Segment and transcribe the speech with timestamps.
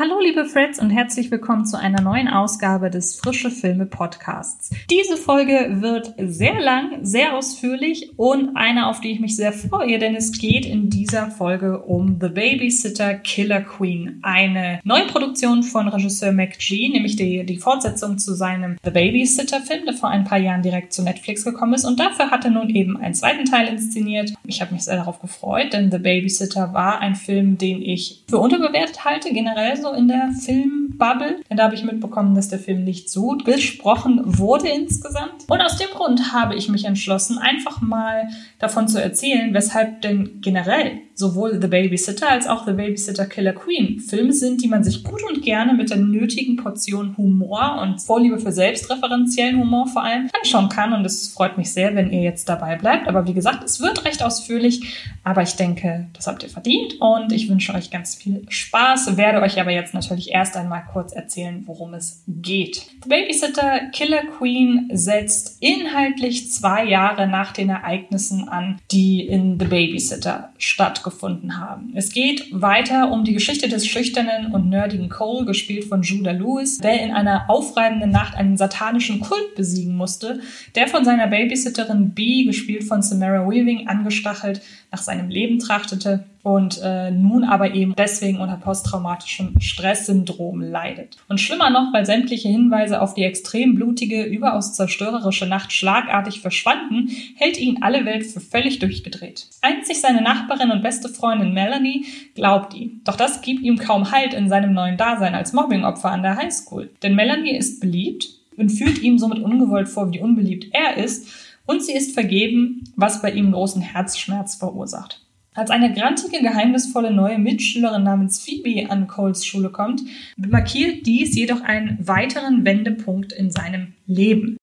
[0.00, 4.70] Hallo liebe Freds und herzlich willkommen zu einer neuen Ausgabe des Frische Filme Podcasts.
[4.88, 9.98] Diese Folge wird sehr lang, sehr ausführlich und eine, auf die ich mich sehr freue,
[9.98, 15.86] denn es geht in dieser Folge um The Babysitter Killer Queen, eine neue Produktion von
[15.86, 20.38] Regisseur McGee, nämlich die, die Fortsetzung zu seinem The Babysitter Film, der vor ein paar
[20.38, 23.68] Jahren direkt zu Netflix gekommen ist und dafür hat er nun eben einen zweiten Teil
[23.68, 24.32] inszeniert.
[24.46, 28.38] Ich habe mich sehr darauf gefreut, denn The Babysitter war ein Film, den ich für
[28.38, 31.40] unterbewertet halte, generell so in der Filmbubble.
[31.48, 35.48] Denn da habe ich mitbekommen, dass der Film nicht so gut gesprochen wurde insgesamt.
[35.48, 40.40] Und aus dem Grund habe ich mich entschlossen, einfach mal davon zu erzählen, weshalb denn
[40.40, 45.04] generell sowohl The Babysitter als auch The Babysitter Killer Queen Filme sind, die man sich
[45.04, 50.28] gut und gerne mit der nötigen Portion Humor und Vorliebe für selbstreferenziellen Humor vor allem
[50.36, 50.92] anschauen kann.
[50.92, 53.06] Und es freut mich sehr, wenn ihr jetzt dabei bleibt.
[53.06, 54.80] Aber wie gesagt, es wird recht ausführlich,
[55.22, 59.42] aber ich denke, das habt ihr verdient und ich wünsche euch ganz viel Spaß, werde
[59.42, 62.86] euch aber jetzt natürlich erst einmal kurz erzählen, worum es geht.
[63.02, 69.66] The Babysitter Killer Queen setzt inhaltlich zwei Jahre nach den Ereignissen an, die in The
[69.66, 71.92] Babysitter stattgefunden gefunden haben.
[71.94, 76.78] Es geht weiter um die Geschichte des schüchternen und nerdigen Cole, gespielt von Judah Lewis,
[76.78, 80.40] der in einer aufreibenden Nacht einen satanischen Kult besiegen musste,
[80.74, 86.80] der von seiner Babysitterin B, gespielt von Samara Weaving, angestachelt nach seinem Leben trachtete und
[86.82, 91.16] äh, nun aber eben deswegen unter posttraumatischem Stresssyndrom leidet.
[91.28, 97.10] Und schlimmer noch, weil sämtliche Hinweise auf die extrem blutige, überaus zerstörerische Nacht schlagartig verschwanden,
[97.36, 99.48] hält ihn alle Welt für völlig durchgedreht.
[99.60, 103.02] Einzig seine Nachbarin und beste Freundin Melanie glaubt ihm.
[103.04, 106.90] Doch das gibt ihm kaum Halt in seinem neuen Dasein als Mobbingopfer an der Highschool.
[107.02, 111.28] Denn Melanie ist beliebt und führt ihm somit ungewollt vor, wie unbeliebt er ist
[111.70, 115.24] und sie ist vergeben, was bei ihm großen Herzschmerz verursacht.
[115.54, 120.02] Als eine grantige, geheimnisvolle neue Mitschülerin namens Phoebe an Coles Schule kommt,
[120.36, 124.56] markiert dies jedoch einen weiteren Wendepunkt in seinem Leben.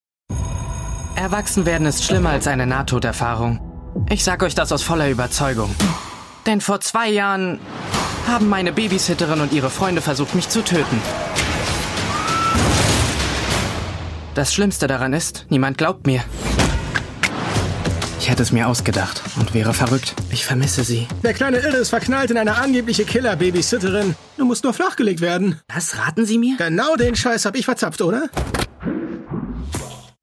[1.16, 3.62] Erwachsen werden ist schlimmer als eine Nahtoderfahrung.
[4.10, 5.74] Ich sag euch das aus voller Überzeugung.
[6.46, 7.60] Denn vor zwei Jahren
[8.28, 11.02] haben meine Babysitterin und ihre Freunde versucht, mich zu töten.
[14.36, 16.22] Das Schlimmste daran ist, niemand glaubt mir.
[18.28, 20.14] Ich hätte es mir ausgedacht und wäre verrückt.
[20.32, 21.08] Ich vermisse sie.
[21.24, 24.16] Der kleine Irre ist verknallt in eine angebliche Killer-Babysitterin.
[24.36, 25.62] Du musst nur flachgelegt werden.
[25.74, 26.58] Was raten Sie mir?
[26.58, 28.28] Genau den Scheiß hab ich verzapft, oder?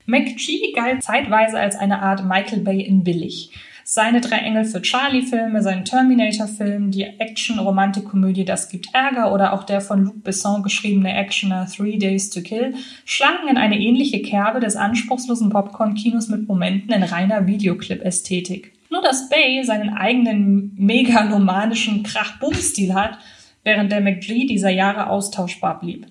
[0.04, 3.52] McGee galt zeitweise als eine Art Michael Bay in billig.
[3.86, 9.82] Seine drei Engel für Charlie-Filme, sein Terminator-Film, die Action-Romantik-Komödie Das gibt Ärger oder auch der
[9.82, 12.74] von Luc Besson geschriebene Actioner Three Days to Kill
[13.04, 18.72] schlagen in eine ähnliche Kerbe des anspruchslosen Popcorn-Kinos mit Momenten in reiner Videoclip-Ästhetik.
[18.88, 23.18] Nur dass Bay seinen eigenen megalomanischen Krach-Boom-Stil hat,
[23.64, 26.06] während der McGee dieser Jahre austauschbar blieb.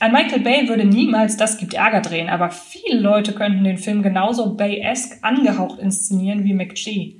[0.00, 4.02] Ein Michael Bay würde niemals Das gibt Ärger drehen, aber viele Leute könnten den Film
[4.02, 7.16] genauso Bay-esque angehaucht inszenieren wie McGee.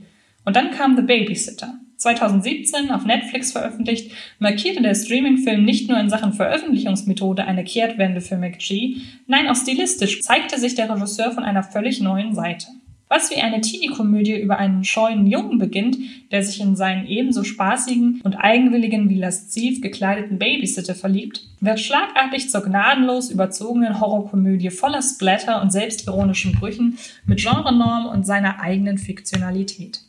[0.47, 1.75] Und dann kam The Babysitter.
[1.99, 8.39] 2017 auf Netflix veröffentlicht, markierte der Streaming-Film nicht nur in Sachen Veröffentlichungsmethode eine Kehrtwende für
[8.39, 8.97] McGee,
[9.27, 12.69] nein, auch stilistisch zeigte sich der Regisseur von einer völlig neuen Seite.
[13.12, 15.98] Was wie eine Teenie-Komödie über einen scheuen Jungen beginnt,
[16.31, 22.50] der sich in seinen ebenso spaßigen und eigenwilligen wie lasziv gekleideten Babysitter verliebt, wird schlagartig
[22.50, 30.03] zur gnadenlos überzogenen Horrorkomödie voller Splatter und selbstironischen Brüchen mit Genrenorm und seiner eigenen Fiktionalität.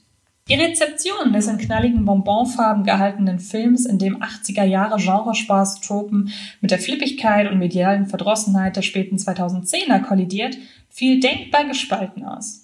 [0.48, 6.32] Die Rezeption des in knalligen Bonbonfarben gehaltenen Films, in dem 80er Jahre Genrespaß-Tropen
[6.62, 10.56] mit der Flippigkeit und medialen Verdrossenheit der späten 2010er kollidiert,
[10.90, 12.61] fiel denkbar gespalten aus.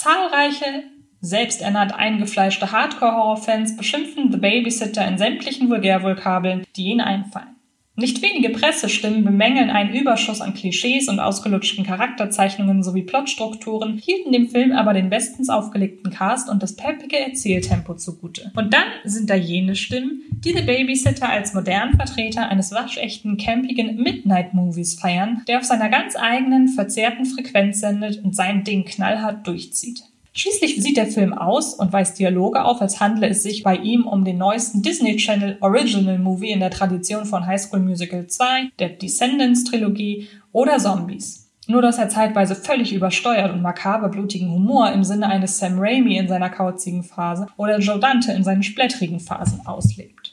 [0.00, 0.84] Zahlreiche,
[1.20, 7.59] selbsternannt eingefleischte Hardcore-Horror-Fans beschimpfen The Babysitter in sämtlichen Vulgärvokabeln, die ihnen einfallen.
[8.00, 14.48] Nicht wenige Pressestimmen bemängeln einen Überschuss an Klischees und ausgelutschten Charakterzeichnungen sowie Plotstrukturen, hielten dem
[14.48, 18.52] Film aber den bestens aufgelegten Cast und das peppige Erzähltempo zugute.
[18.56, 23.96] Und dann sind da jene Stimmen, die The Babysitter als modernen Vertreter eines waschechten, campigen
[23.96, 30.04] Midnight-Movies feiern, der auf seiner ganz eigenen, verzerrten Frequenz sendet und sein Ding knallhart durchzieht.
[30.40, 34.06] Schließlich sieht der Film aus und weist Dialoge auf, als handle es sich bei ihm
[34.06, 38.70] um den neuesten Disney Channel Original Movie in der Tradition von High School Musical 2,
[38.78, 41.50] der Descendants Trilogie oder Zombies.
[41.66, 46.16] Nur dass er zeitweise völlig übersteuert und makaber blutigen Humor im Sinne eines Sam Raimi
[46.16, 50.29] in seiner kauzigen Phase oder Joe Dante in seinen splättrigen Phasen auslebt.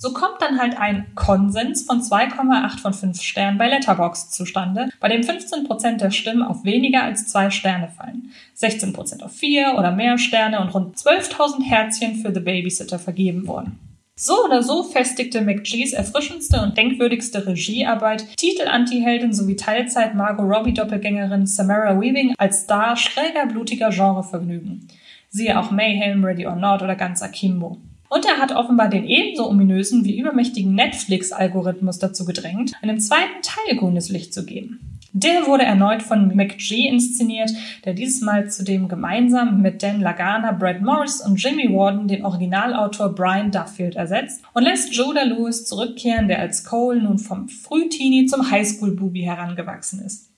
[0.00, 5.08] So kommt dann halt ein Konsens von 2,8 von 5 Sternen bei Letterboxd zustande, bei
[5.08, 10.16] dem 15% der Stimmen auf weniger als 2 Sterne fallen, 16% auf 4 oder mehr
[10.16, 13.80] Sterne und rund 12.000 Herzchen für The Babysitter vergeben wurden.
[14.14, 22.00] So oder so festigte McGee's erfrischendste und denkwürdigste Regiearbeit Titel-Antiheldin sowie Teilzeit Margot Robbie-Doppelgängerin Samara
[22.00, 24.86] Weaving als Star schräger, blutiger Genrevergnügen.
[25.30, 27.78] Siehe auch Mayhem, Ready or Not oder ganz Akimbo.
[28.08, 33.76] Und er hat offenbar den ebenso ominösen wie übermächtigen Netflix-Algorithmus dazu gedrängt, einen zweiten Teil
[33.76, 34.98] grünes Licht zu geben.
[35.12, 37.50] Der wurde erneut von McGee inszeniert,
[37.84, 43.14] der dieses Mal zudem gemeinsam mit Dan Lagana, Brad Morris und Jimmy Warden den Originalautor
[43.14, 48.50] Brian Duffield ersetzt und lässt Joda Lewis zurückkehren, der als Cole nun vom Frühteenie zum
[48.50, 50.28] Highschool-Bubi herangewachsen ist.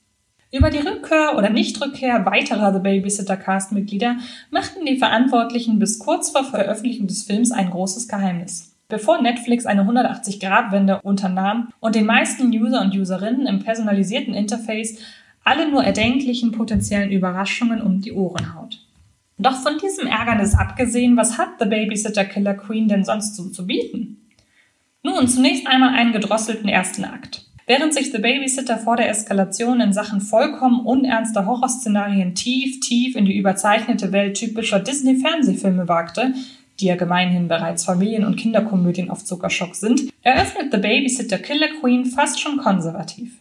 [0.52, 4.16] Über die Rückkehr oder Nichtrückkehr weiterer The Babysitter Cast-Mitglieder
[4.50, 8.74] machten die Verantwortlichen bis kurz vor Veröffentlichung des Films ein großes Geheimnis.
[8.88, 14.98] Bevor Netflix eine 180-Grad-Wende unternahm und den meisten User und Userinnen im personalisierten Interface
[15.44, 18.80] alle nur erdenklichen potenziellen Überraschungen um die Ohren haut.
[19.38, 23.68] Doch von diesem Ärgernis abgesehen, was hat The Babysitter Killer Queen denn sonst so zu
[23.68, 24.20] bieten?
[25.04, 27.46] Nun, zunächst einmal einen gedrosselten ersten Akt.
[27.66, 33.26] Während sich The Babysitter vor der Eskalation in Sachen vollkommen unernster Horrorszenarien tief, tief in
[33.26, 36.34] die überzeichnete Welt typischer Disney-Fernsehfilme wagte,
[36.80, 42.06] die ja gemeinhin bereits Familien- und Kinderkomödien auf Zuckerschock sind, eröffnet The Babysitter Killer Queen
[42.06, 43.32] fast schon konservativ.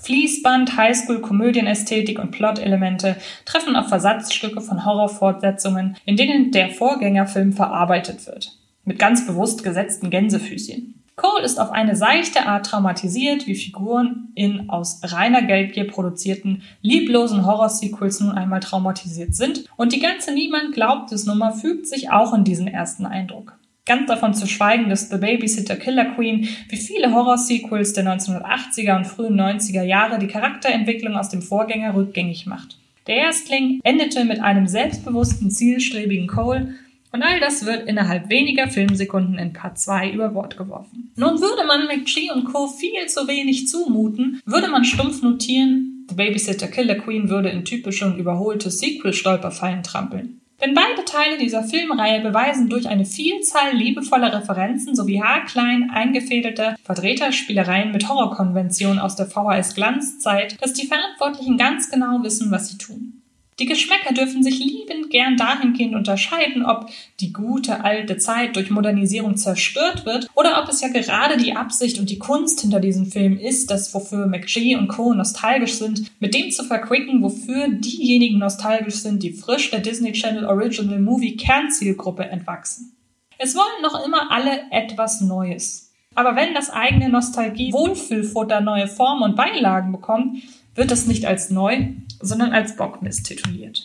[0.00, 8.58] Fließband, Highschool-Komödienästhetik und Plot-Elemente treffen auf Versatzstücke von Horrorfortsetzungen, in denen der Vorgängerfilm verarbeitet wird.
[8.84, 10.93] Mit ganz bewusst gesetzten Gänsefüßchen.
[11.16, 17.46] Cole ist auf eine seichte Art traumatisiert, wie Figuren in aus reiner Geldgier produzierten, lieblosen
[17.46, 22.34] Horror-Sequels nun einmal traumatisiert sind und die ganze Niemand glaubt es Nummer fügt sich auch
[22.34, 23.56] in diesen ersten Eindruck.
[23.86, 29.06] Ganz davon zu schweigen, dass The Babysitter Killer Queen wie viele Horror-Sequels der 1980er und
[29.06, 32.78] frühen 90er Jahre die Charakterentwicklung aus dem Vorgänger rückgängig macht.
[33.06, 36.74] Der Erstling endete mit einem selbstbewussten, zielstrebigen Cole,
[37.14, 41.12] und all das wird innerhalb weniger Filmsekunden in Part 2 über Bord geworfen.
[41.14, 42.66] Nun würde man McGee und Co.
[42.66, 48.04] viel zu wenig zumuten, würde man stumpf notieren, The Babysitter Killer Queen würde in typische
[48.04, 50.40] und überholte Sequel-Stolperfallen trampeln.
[50.60, 57.92] Denn beide Teile dieser Filmreihe beweisen durch eine Vielzahl liebevoller Referenzen sowie haarklein eingefädelter Vertreterspielereien
[57.92, 63.13] mit Horrorkonventionen aus der VHS-Glanzzeit, dass die Verantwortlichen ganz genau wissen, was sie tun.
[63.60, 66.90] Die Geschmäcker dürfen sich liebend gern dahingehend unterscheiden, ob
[67.20, 72.00] die gute alte Zeit durch Modernisierung zerstört wird oder ob es ja gerade die Absicht
[72.00, 75.14] und die Kunst hinter diesem Film ist, das wofür McGee und Co.
[75.14, 80.46] nostalgisch sind, mit dem zu verquicken, wofür diejenigen nostalgisch sind, die frisch der Disney Channel
[80.46, 82.96] Original Movie Kernzielgruppe entwachsen.
[83.38, 85.92] Es wollen noch immer alle etwas Neues.
[86.16, 90.42] Aber wenn das eigene Nostalgie Wohlfühlfutter neue Formen und Beilagen bekommt,
[90.74, 91.86] wird das nicht als neu,
[92.24, 93.82] sondern als Bockmist tituliert.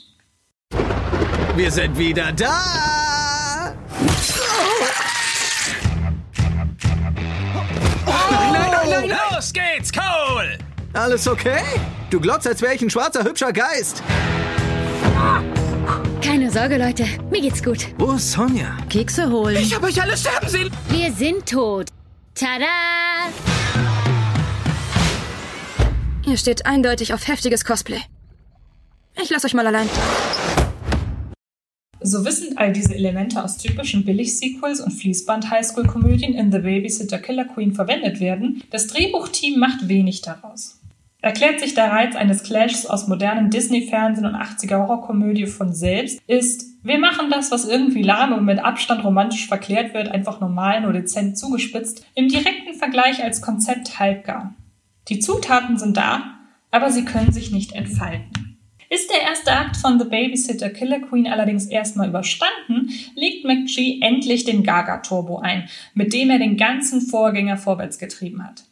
[1.56, 3.76] Wir sind wieder da!
[8.06, 9.18] Nein, nein, nein, nein!
[9.34, 10.58] Los geht's, Cole!
[10.94, 11.62] Alles okay?
[12.10, 14.02] Du glotzt, als wäre ich ein schwarzer, hübscher Geist.
[16.22, 17.06] Keine Sorge, Leute.
[17.30, 17.88] Mir geht's gut.
[17.98, 18.78] Wo ist Sonja?
[18.90, 19.58] Kekse holen.
[19.58, 20.72] Ich hab euch alle sterben sehen!
[20.90, 21.88] Wir sind tot.
[22.36, 22.66] Tada!
[26.26, 28.02] Ihr steht eindeutig auf heftiges Cosplay.
[29.22, 29.88] Ich lass euch mal allein.
[32.02, 37.74] So wissend all diese Elemente aus typischen Billig-Sequels und Fließband-Highschool-Komödien in The Babysitter Killer Queen
[37.74, 40.80] verwendet werden, das Drehbuchteam macht wenig daraus.
[41.22, 46.98] Erklärt sich der Reiz eines Clashs aus modernem Disney-Fernsehen und 80er-Horrorkomödie von selbst, ist, wir
[46.98, 51.38] machen das, was irgendwie lahm und mit Abstand romantisch verklärt wird, einfach normal nur dezent
[51.38, 54.54] zugespitzt, im direkten Vergleich als Konzept halbgar.
[55.10, 56.40] Die Zutaten sind da,
[56.72, 58.39] aber sie können sich nicht entfalten.
[58.92, 64.46] Ist der erste Akt von The Babysitter Killer Queen allerdings erstmal überstanden, legt McGee endlich
[64.46, 68.64] den Gaga-Turbo ein, mit dem er den ganzen Vorgänger vorwärts getrieben hat.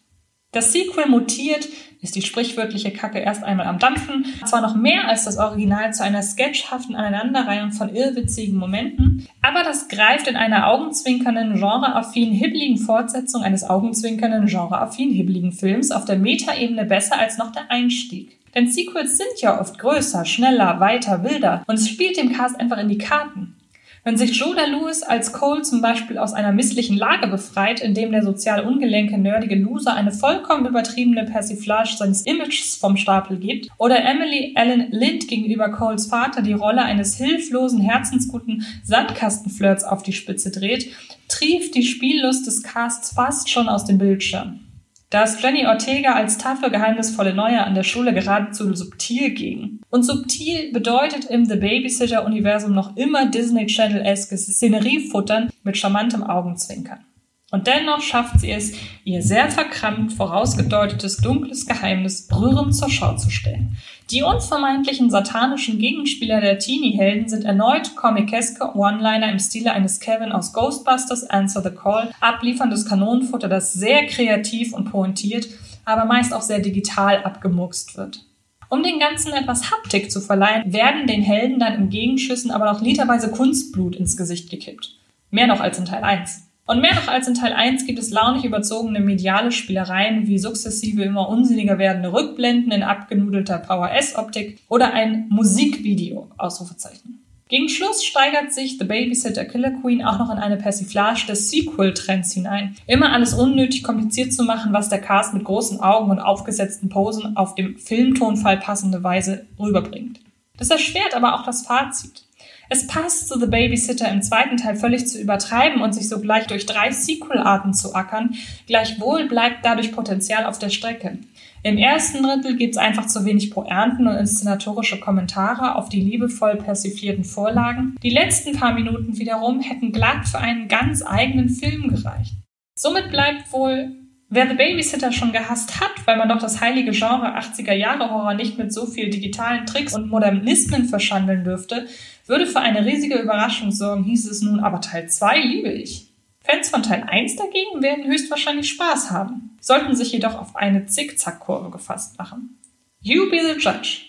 [0.51, 1.67] Das Sequel mutiert,
[2.01, 6.03] ist die sprichwörtliche Kacke erst einmal am Dampfen, zwar noch mehr als das Original zu
[6.03, 13.43] einer sketchhaften Aneinanderreihung von irrwitzigen Momenten, aber das greift in einer augenzwinkernden, genreaffinen, hibbeligen Fortsetzung
[13.43, 18.37] eines augenzwinkernden, genreaffinen, hibbeligen Films auf der Metaebene besser als noch der Einstieg.
[18.57, 22.79] Denn Sequels sind ja oft größer, schneller, weiter, wilder und es spielt dem Cast einfach
[22.79, 23.55] in die Karten.
[24.03, 28.23] Wenn sich Joda Lewis als Cole zum Beispiel aus einer misslichen Lage befreit, indem der
[28.23, 34.53] sozial ungelenke, nerdige Loser eine vollkommen übertriebene Persiflage seines Images vom Stapel gibt, oder Emily
[34.55, 40.91] Ellen Lind gegenüber Coles Vater die Rolle eines hilflosen, herzensguten Sandkastenflirts auf die Spitze dreht,
[41.27, 44.61] trieft die Spiellust des Casts fast schon aus dem Bildschirm.
[45.09, 49.79] Da ist Jenny Ortega als taffe, geheimnisvolle Neue an der Schule geradezu subtil gegen.
[49.89, 57.06] Und subtil bedeutet im The Babysitter-Universum noch immer Disney Channel-eskes Szeneriefuttern mit charmantem Augenzwinkern.
[57.49, 58.73] Und dennoch schafft sie es,
[59.05, 63.77] ihr sehr verkrampft vorausgedeutetes dunkles Geheimnis brüllend zur Schau zu stellen.
[64.11, 70.51] Die unvermeintlichen satanischen Gegenspieler der Teenie-Helden sind erneut komikeske One-Liner im Stile eines Kevin aus
[70.51, 75.47] Ghostbusters Answer the Call, ablieferndes Kanonenfutter, das sehr kreativ und pointiert,
[75.85, 78.25] aber meist auch sehr digital abgemurkst wird.
[78.69, 82.81] Um den Ganzen etwas Haptik zu verleihen, werden den Helden dann im Gegenschüssen aber noch
[82.81, 84.97] literweise Kunstblut ins Gesicht gekippt.
[85.31, 86.46] Mehr noch als in Teil 1.
[86.67, 91.01] Und mehr noch als in Teil 1 gibt es launig überzogene mediale Spielereien wie sukzessive
[91.01, 97.23] immer unsinniger werdende Rückblenden in abgenudelter Power-S-Optik oder ein Musikvideo, Ausrufezeichen.
[97.47, 102.33] Gegen Schluss steigert sich The Babysitter Killer Queen auch noch in eine Persiflage des Sequel-Trends
[102.33, 102.75] hinein.
[102.85, 107.37] Immer alles unnötig kompliziert zu machen, was der Cast mit großen Augen und aufgesetzten Posen
[107.37, 110.19] auf dem Filmtonfall passende Weise rüberbringt.
[110.57, 112.26] Das erschwert aber auch das Fazit.
[112.69, 116.65] Es passt zu The Babysitter im zweiten Teil völlig zu übertreiben und sich sogleich durch
[116.65, 118.35] drei Sequel-Arten zu ackern.
[118.65, 121.19] Gleichwohl bleibt dadurch Potenzial auf der Strecke.
[121.63, 126.55] Im ersten Drittel gibt es einfach zu wenig Poernten und inszenatorische Kommentare auf die liebevoll
[126.57, 127.95] persiflierten Vorlagen.
[128.03, 132.35] Die letzten paar Minuten wiederum hätten glatt für einen ganz eigenen Film gereicht.
[132.75, 133.95] Somit bleibt wohl
[134.29, 138.33] Wer The Babysitter schon gehasst hat, weil man doch das heilige Genre 80er Jahre Horror
[138.33, 141.87] nicht mit so viel digitalen Tricks und Modernismen verschandeln dürfte,
[142.25, 146.07] würde für eine riesige Überraschung sorgen, hieß es nun, aber Teil 2 liebe ich.
[146.43, 151.71] Fans von Teil 1 dagegen werden höchstwahrscheinlich Spaß haben, sollten sich jedoch auf eine Zickzackkurve
[151.71, 152.57] gefasst machen.
[153.01, 154.01] You be the judge.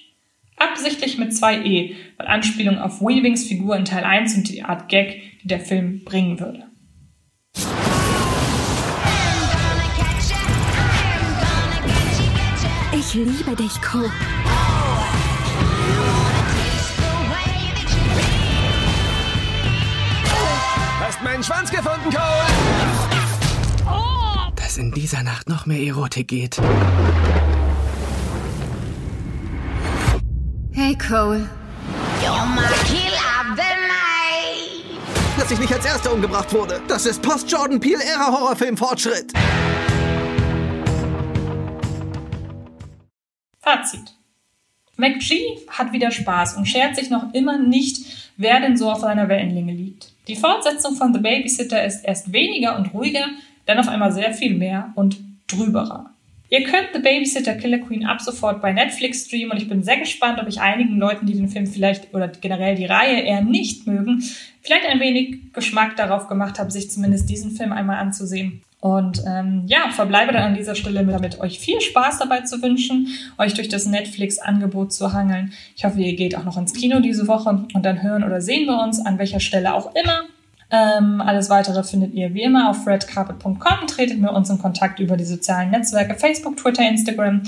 [0.57, 4.89] Absichtlich mit zwei E, weil Anspielung auf Weavings Figur in Teil 1 und die Art
[4.89, 6.68] Gag, die der Film bringen würde.
[13.11, 14.13] Ich liebe dich, Cole.
[21.01, 22.47] Hast meinen Schwanz gefunden, Cole?
[24.57, 26.61] Dass in dieser Nacht noch mehr Erotik geht.
[30.73, 31.49] Hey, Cole.
[35.39, 36.83] Dass ich nicht als Erster umgebracht wurde.
[36.89, 37.81] Das ist Post-Jordan
[43.69, 44.15] Fazit.
[44.97, 47.99] McG hat wieder Spaß und schert sich noch immer nicht,
[48.39, 50.11] wer denn so auf seiner Wellenlänge liegt.
[50.27, 53.27] Die Fortsetzung von The Babysitter ist erst weniger und ruhiger,
[53.67, 56.09] dann auf einmal sehr viel mehr und drüberer.
[56.49, 59.99] Ihr könnt The Babysitter Killer Queen ab sofort bei Netflix streamen und ich bin sehr
[59.99, 63.87] gespannt, ob ich einigen Leuten, die den Film vielleicht oder generell die Reihe eher nicht
[63.87, 64.25] mögen,
[64.63, 68.63] vielleicht ein wenig Geschmack darauf gemacht habe, sich zumindest diesen Film einmal anzusehen.
[68.81, 73.09] Und ähm, ja, verbleibe dann an dieser Stelle damit, euch viel Spaß dabei zu wünschen,
[73.37, 75.53] euch durch das Netflix-Angebot zu hangeln.
[75.77, 78.67] Ich hoffe, ihr geht auch noch ins Kino diese Woche und dann hören oder sehen
[78.67, 80.23] wir uns an welcher Stelle auch immer.
[80.71, 83.87] Ähm, alles weitere findet ihr wie immer auf redcarpet.com.
[83.89, 87.43] Tretet mit uns in Kontakt über die sozialen Netzwerke Facebook, Twitter, Instagram.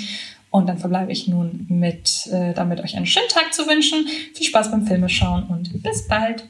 [0.51, 4.07] Und dann verbleibe ich nun mit, äh, damit euch einen schönen Tag zu wünschen.
[4.35, 6.45] Viel Spaß beim Filmeschauen und bis bald.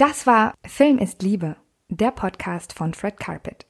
[0.00, 1.56] Das war Film ist Liebe,
[1.90, 3.66] der Podcast von Fred Carpet.